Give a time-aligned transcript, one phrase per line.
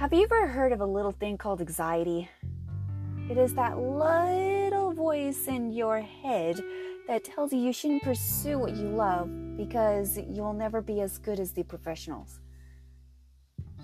[0.00, 2.26] Have you ever heard of a little thing called anxiety?
[3.28, 6.58] It is that little voice in your head
[7.06, 9.28] that tells you you shouldn't pursue what you love
[9.58, 12.40] because you will never be as good as the professionals.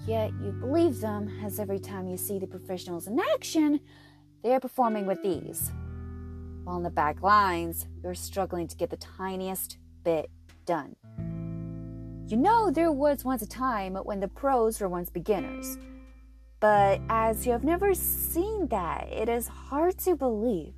[0.07, 3.79] Yet you believe them as every time you see the professionals in action,
[4.43, 5.71] they are performing with ease.
[6.65, 10.31] While in the back lines, you're struggling to get the tiniest bit
[10.65, 10.97] done.
[12.27, 15.77] You know, there was once a time when the pros were once beginners.
[16.61, 20.73] But as you have never seen that, it is hard to believe,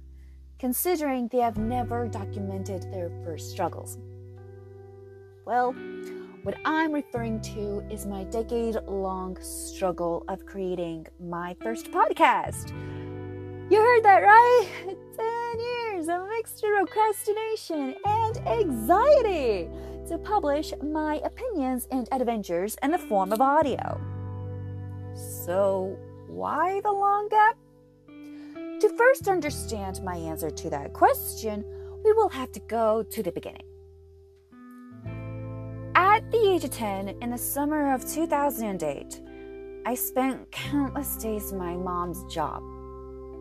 [0.58, 3.98] considering they have never documented their first struggles.
[5.44, 5.72] Well,
[6.42, 12.70] what I'm referring to is my decade long struggle of creating my first podcast.
[13.70, 14.68] You heard that right?
[15.16, 19.68] 10 years of of procrastination and anxiety
[20.06, 24.17] to publish my opinions and adventures in the form of audio.
[25.18, 27.56] So, why the long gap?
[28.06, 31.64] To first understand my answer to that question,
[32.04, 33.64] we will have to go to the beginning.
[35.96, 39.20] At the age of 10, in the summer of 2008,
[39.84, 42.62] I spent countless days in my mom's job.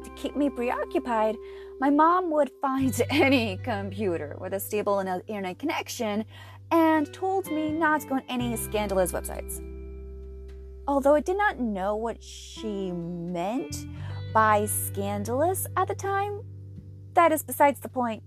[0.03, 1.35] To keep me preoccupied,
[1.79, 6.25] my mom would find any computer with a stable internet connection
[6.71, 9.61] and told me not to go on any scandalous websites.
[10.87, 13.85] Although I did not know what she meant
[14.33, 16.41] by scandalous at the time,
[17.13, 18.23] that is besides the point.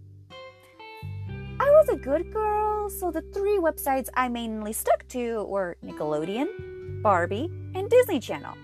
[1.59, 7.03] I was a good girl, so the three websites I mainly stuck to were Nickelodeon,
[7.03, 8.55] Barbie, and Disney Channel.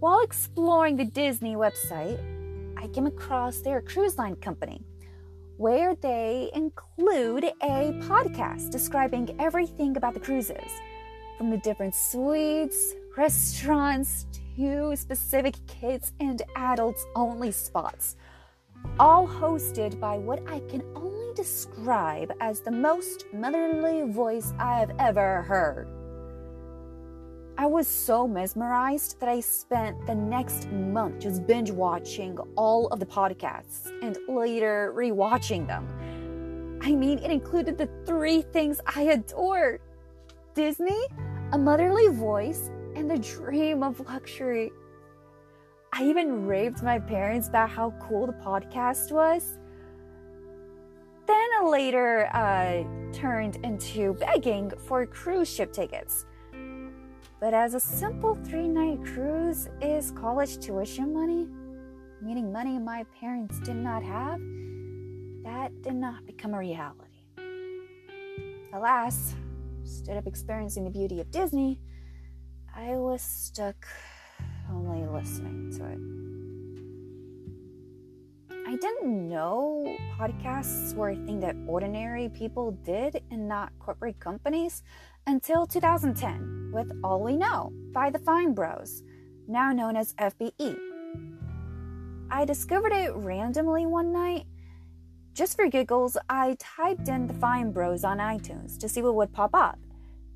[0.00, 2.18] While exploring the Disney website,
[2.76, 4.82] I came across their cruise line company
[5.56, 10.70] where they include a podcast describing everything about the cruises,
[11.36, 14.26] from the different suites, restaurants,
[14.56, 18.16] to specific kids and adults only spots,
[18.98, 24.92] all hosted by what I can only describe as the most motherly voice I have
[24.98, 25.88] ever heard.
[27.58, 33.00] I was so mesmerized that I spent the next month just binge watching all of
[33.00, 36.78] the podcasts and later rewatching them.
[36.82, 39.80] I mean, it included the three things I adore
[40.54, 41.00] Disney,
[41.52, 44.72] a motherly voice, and the dream of luxury.
[45.92, 49.58] I even raved my parents about how cool the podcast was.
[51.26, 56.26] Then later uh, turned into begging for cruise ship tickets
[57.40, 61.46] but as a simple three night cruise is college tuition money,
[62.22, 64.40] meaning money my parents did not have,
[65.44, 67.02] that did not become a reality.
[68.72, 69.34] Alas,
[69.86, 71.78] instead of experiencing the beauty of Disney,
[72.74, 73.86] I was stuck
[74.68, 76.00] only listening to it.
[78.66, 84.82] I didn't know podcasts were a thing that ordinary people did and not corporate companies
[85.28, 89.04] until 2010 with All We Know by the Fine Bros,
[89.46, 90.76] now known as FBE.
[92.28, 94.46] I discovered it randomly one night.
[95.36, 99.34] Just for giggles, I typed in the Fine Bros on iTunes to see what would
[99.34, 99.78] pop up.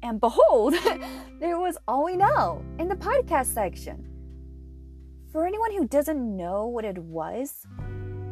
[0.03, 0.75] And behold,
[1.41, 4.07] there was All We Know in the podcast section.
[5.33, 7.67] For anyone who doesn't know what it was,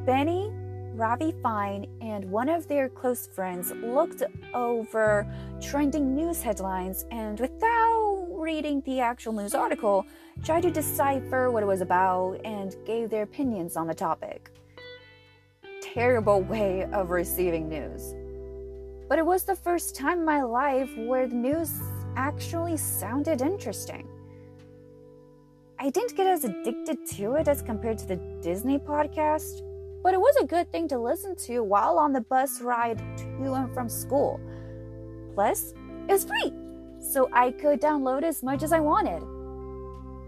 [0.05, 0.53] Benny
[0.95, 5.27] Rafi Fine and one of their close friends looked over
[5.63, 10.05] trending news headlines and, without reading the actual news article,
[10.45, 14.51] tried to decipher what it was about and gave their opinions on the topic.
[15.95, 18.15] Terrible way of receiving news.
[19.09, 21.73] But it was the first time in my life where the news
[22.17, 24.07] actually sounded interesting.
[25.79, 29.63] I didn't get as addicted to it as compared to the Disney podcast
[30.03, 33.55] but it was a good thing to listen to while on the bus ride to
[33.55, 34.41] and from school.
[35.35, 35.75] Plus,
[36.09, 36.53] it was free,
[37.01, 39.23] so I could download as much as I wanted.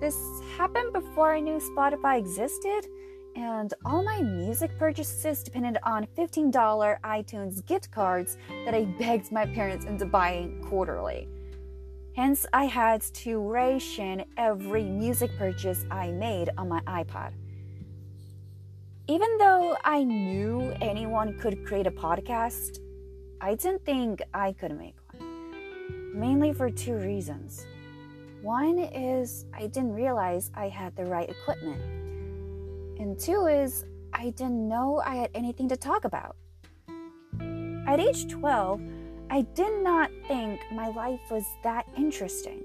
[0.00, 0.16] This
[0.56, 2.88] happened before I knew Spotify existed,
[3.36, 9.46] and all my music purchases depended on $15 iTunes gift cards that I begged my
[9.46, 11.28] parents into buying quarterly.
[12.16, 17.32] Hence, I had to ration every music purchase I made on my iPod.
[19.06, 22.78] Even though I knew anyone could create a podcast,
[23.40, 26.12] I didn't think I could make one.
[26.14, 27.66] Mainly for two reasons.
[28.42, 32.00] One is I didn't realize I had the right equipment.
[33.00, 36.37] And two is I didn't know I had anything to talk about.
[37.87, 38.79] At age 12,
[39.31, 42.62] I did not think my life was that interesting.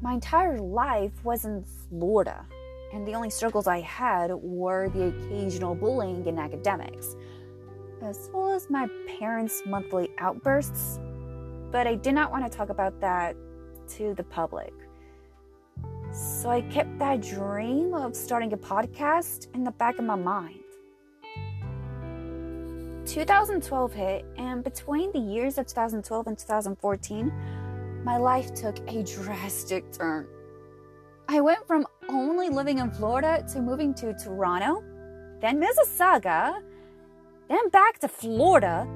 [0.00, 2.44] my entire life was in Florida,
[2.92, 7.14] and the only struggles I had were the occasional bullying in academics,
[8.02, 8.88] as well as my
[9.18, 10.98] parents' monthly outbursts.
[11.70, 13.36] But I did not want to talk about that
[13.96, 14.72] to the public.
[16.12, 20.60] So I kept that dream of starting a podcast in the back of my mind.
[23.04, 27.32] 2012 hit, and between the years of 2012 and 2014,
[28.04, 30.26] my life took a drastic turn.
[31.28, 34.82] I went from only living in Florida to moving to Toronto,
[35.40, 36.62] then Mississauga,
[37.48, 38.86] then back to Florida,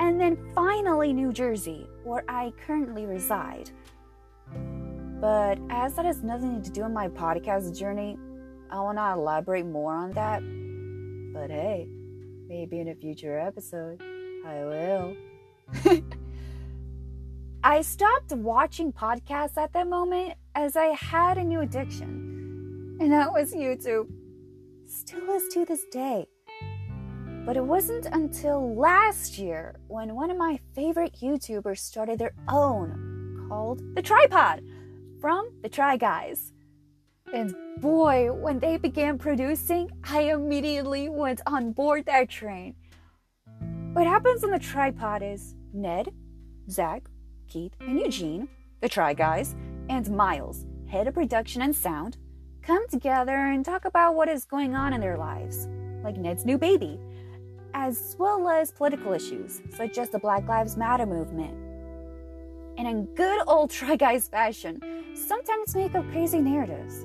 [0.00, 3.70] and then finally New Jersey, where I currently reside.
[5.20, 8.16] But as that has nothing to do with my podcast journey,
[8.70, 10.40] I will not elaborate more on that.
[11.32, 11.88] But hey,
[12.46, 14.00] maybe in a future episode,
[14.46, 15.16] I will.
[17.64, 23.32] I stopped watching podcasts at that moment as I had a new addiction, and that
[23.32, 24.08] was YouTube.
[24.86, 26.28] Still is to this day.
[27.44, 33.46] But it wasn't until last year when one of my favorite YouTubers started their own
[33.48, 34.62] called The TryPod
[35.20, 36.52] from the Try Guys.
[37.32, 42.74] And boy, when they began producing, I immediately went on board that train.
[43.92, 46.08] What happens on the TryPod is Ned,
[46.70, 47.08] Zach,
[47.48, 48.48] Keith, and Eugene,
[48.80, 49.56] the Try Guys,
[49.88, 52.16] and Miles, head of production and sound,
[52.62, 55.68] come together and talk about what is going on in their lives,
[56.04, 56.98] like Ned's new baby,
[57.74, 61.54] as well as political issues such as the Black Lives Matter movement.
[62.78, 64.80] And in good old Try Guys fashion,
[65.18, 67.04] sometimes make up crazy narratives.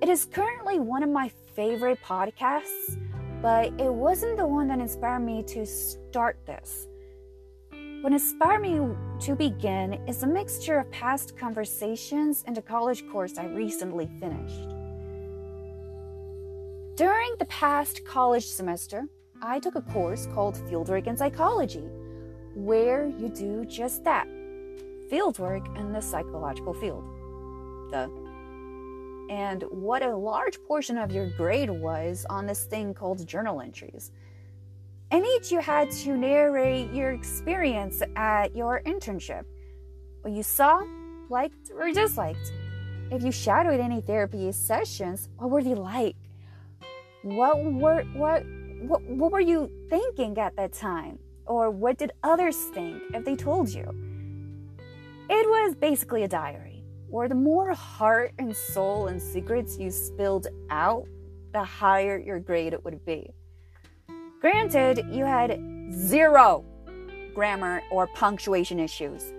[0.00, 2.98] It is currently one of my favorite podcasts,
[3.42, 6.88] but it wasn't the one that inspired me to start this.
[8.00, 8.80] What inspired me
[9.20, 14.68] to begin is a mixture of past conversations and a college course I recently finished.
[16.96, 19.04] During the past college semester,
[19.42, 21.88] I took a course called Fieldwork in Psychology,
[22.54, 24.26] where you do just that
[25.10, 27.04] fieldwork in the psychological field.
[27.90, 28.08] Duh.
[29.30, 34.10] And what a large portion of your grade was on this thing called journal entries.
[35.12, 39.44] And each you had to narrate your experience at your internship.
[40.22, 40.80] What you saw,
[41.28, 42.52] liked, or disliked.
[43.10, 46.16] If you shadowed any therapy sessions, what were they like?
[47.22, 48.44] What were what
[48.82, 51.18] what, what were you thinking at that time?
[51.46, 54.09] Or what did others think if they told you?
[55.32, 60.48] It was basically a diary, where the more heart and soul and secrets you spilled
[60.70, 61.06] out,
[61.52, 63.32] the higher your grade it would be.
[64.40, 65.56] Granted, you had
[65.92, 66.64] zero
[67.32, 69.32] grammar or punctuation issues,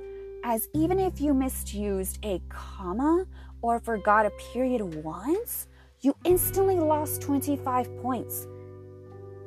[0.46, 3.26] as even if you misused a comma
[3.62, 5.68] or forgot a period once,
[6.00, 8.48] you instantly lost 25 points.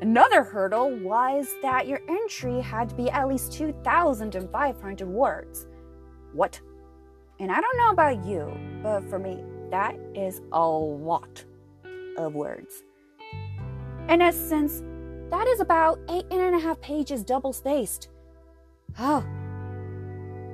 [0.02, 5.68] Another hurdle was that your entry had to be at least 2,500 words.
[6.34, 6.60] What?
[7.38, 8.52] And I don't know about you,
[8.82, 11.44] but for me, that is a lot
[12.18, 12.82] of words.
[14.08, 14.82] In essence,
[15.30, 18.08] that is about eight and a half pages double spaced.
[18.98, 19.24] Oh.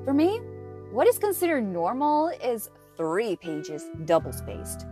[0.04, 0.38] For me,
[0.92, 4.86] what is considered normal is three pages double spaced.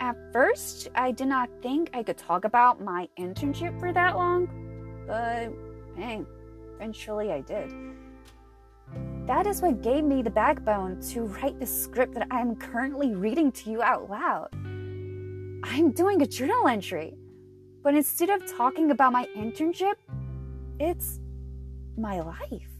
[0.00, 4.48] At first, I did not think I could talk about my internship for that long,
[5.06, 5.52] but
[6.00, 6.22] hey,
[6.76, 7.72] eventually I did.
[9.28, 13.14] That is what gave me the backbone to write the script that I am currently
[13.14, 14.48] reading to you out loud.
[14.54, 17.14] I'm doing a journal entry,
[17.82, 19.96] but instead of talking about my internship,
[20.80, 21.20] it's
[21.98, 22.70] my life.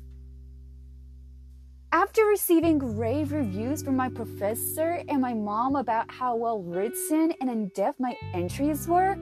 [1.92, 7.50] After receiving rave reviews from my professor and my mom about how well written and
[7.50, 9.18] in depth my entries were,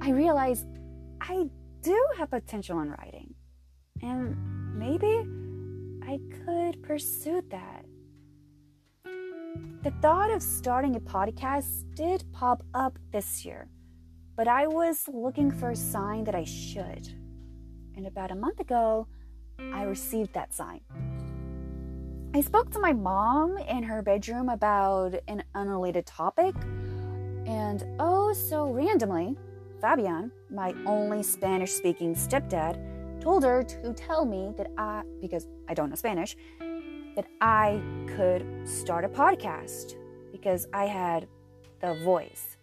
[0.00, 0.66] I realized
[1.20, 1.48] I
[1.82, 3.34] do have potential in writing.
[4.02, 4.36] And
[4.76, 5.45] maybe
[6.06, 7.84] I could pursue that.
[9.82, 13.68] The thought of starting a podcast did pop up this year,
[14.36, 17.08] but I was looking for a sign that I should.
[17.96, 19.08] And about a month ago,
[19.58, 20.80] I received that sign.
[22.34, 26.54] I spoke to my mom in her bedroom about an unrelated topic,
[27.46, 29.36] and oh, so randomly,
[29.80, 32.95] Fabian, my only Spanish speaking stepdad,
[33.26, 36.36] told her to tell me that I, because I don't know Spanish,
[37.16, 37.82] that I
[38.14, 39.96] could start a podcast
[40.30, 41.26] because I had
[41.80, 42.56] the voice.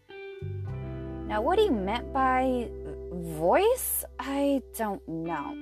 [1.27, 2.69] Now, what he meant by
[3.11, 5.53] voice, I don't know.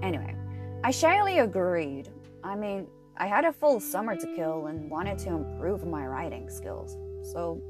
[0.00, 0.36] Anyway,
[0.84, 2.08] I shyly agreed.
[2.44, 2.86] I mean,
[3.16, 6.96] I had a full summer to kill and wanted to improve my writing skills,
[7.32, 7.60] so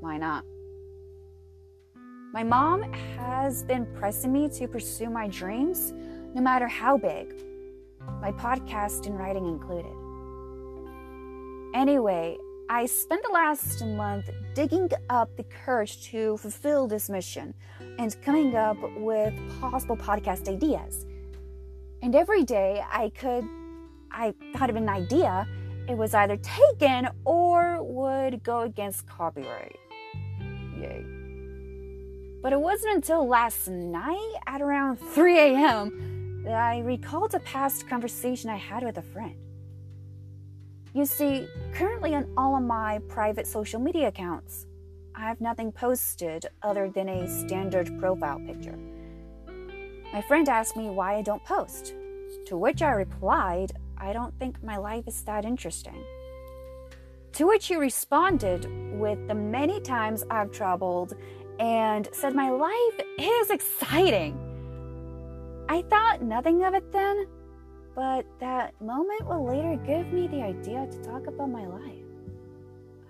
[0.00, 0.44] why not?
[2.32, 2.84] My mom
[3.18, 5.92] has been pressing me to pursue my dreams,
[6.32, 7.34] no matter how big,
[8.20, 9.90] my podcast and writing included.
[11.74, 17.52] Anyway, I spent the last month digging up the courage to fulfill this mission
[17.98, 21.06] and coming up with possible podcast ideas.
[22.00, 23.44] And every day I could,
[24.12, 25.48] I thought of an idea,
[25.88, 29.80] it was either taken or would go against copyright.
[30.78, 31.19] Yay.
[32.42, 36.42] But it wasn't until last night at around 3 a.m.
[36.44, 39.36] that I recalled a past conversation I had with a friend.
[40.94, 44.66] You see, currently on all of my private social media accounts,
[45.14, 48.78] I have nothing posted other than a standard profile picture.
[50.12, 51.94] My friend asked me why I don't post,
[52.46, 56.02] to which I replied, I don't think my life is that interesting.
[57.34, 58.66] To which he responded
[58.98, 61.14] with the many times I've traveled
[61.60, 64.34] and said my life is exciting.
[65.68, 67.26] I thought nothing of it then,
[67.94, 72.04] but that moment will later give me the idea to talk about my life.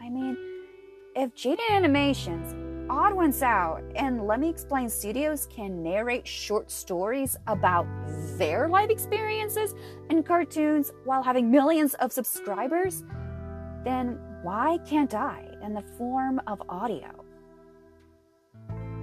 [0.02, 0.36] I mean,
[1.14, 2.54] if Jaiden Animations,
[2.90, 7.86] Odd Ones Out, and Let Me Explain Studios can narrate short stories about
[8.36, 9.76] their life experiences
[10.10, 13.04] and cartoons while having millions of subscribers,
[13.84, 17.19] then why can't I in the form of audio?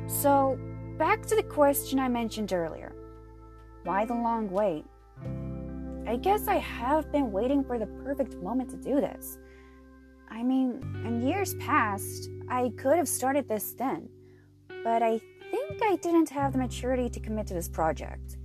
[0.08, 0.58] So,
[0.98, 2.94] back to the question I mentioned earlier
[3.84, 4.86] why the long wait?
[6.08, 9.40] I guess I have been waiting for the perfect moment to do this.
[10.30, 14.10] I mean, in years past, I could have started this then,
[14.84, 15.20] but I
[15.52, 18.38] think I didn't have the maturity to commit to this project.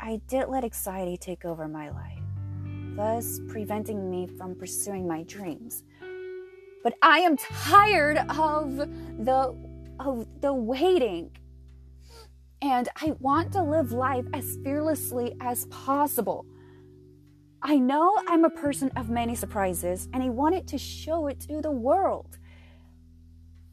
[0.00, 2.22] I did let anxiety take over my life,
[2.96, 5.84] thus preventing me from pursuing my dreams.
[6.82, 9.56] But I am tired of the
[9.98, 11.30] of the waiting
[12.62, 16.46] and I want to live life as fearlessly as possible.
[17.62, 21.60] I know I'm a person of many surprises, and I wanted to show it to
[21.60, 22.38] the world.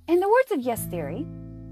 [0.08, 1.26] In the words of Yes Theory,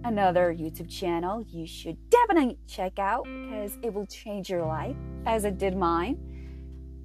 [0.04, 5.46] another YouTube channel you should definitely check out because it will change your life as
[5.46, 6.18] it did mine,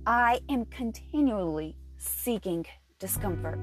[0.07, 2.65] I am continually seeking
[2.99, 3.59] discomfort.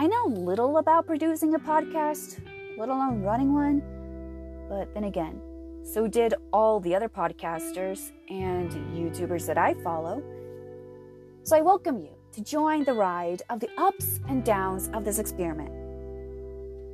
[0.00, 2.40] I know little about producing a podcast,
[2.78, 3.82] let alone running one
[4.66, 5.38] but then again,
[5.82, 10.22] so did all the other podcasters and YouTubers that I follow.
[11.42, 15.18] So I welcome you to join the ride of the ups and downs of this
[15.18, 15.70] experiment.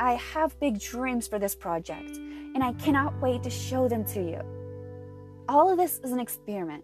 [0.01, 4.21] I have big dreams for this project, and I cannot wait to show them to
[4.21, 4.41] you.
[5.49, 6.83] All of this is an experiment.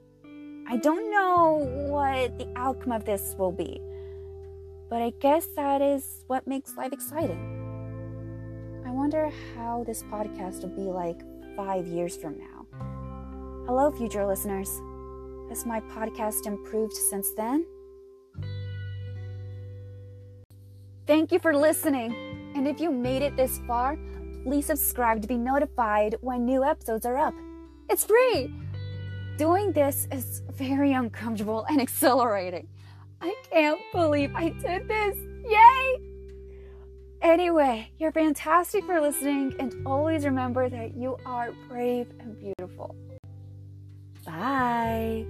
[0.69, 3.81] I don't know what the outcome of this will be,
[4.93, 7.41] but I guess that is what makes life exciting.
[8.87, 11.23] I wonder how this podcast will be like
[11.57, 12.67] five years from now.
[13.65, 14.69] Hello, future listeners.
[15.49, 17.65] Has my podcast improved since then?
[21.07, 22.13] Thank you for listening.
[22.55, 23.97] And if you made it this far,
[24.45, 27.33] please subscribe to be notified when new episodes are up.
[27.89, 28.53] It's free!
[29.39, 32.69] Doing this is very uncomfortable and exhilarating.
[33.23, 35.17] I can't believe I did this!
[35.49, 35.97] Yay!
[37.21, 42.97] Anyway, you're fantastic for listening, and always remember that you are brave and beautiful.
[44.27, 45.25] Bye.